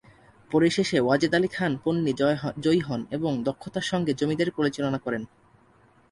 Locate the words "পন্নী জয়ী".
1.83-2.81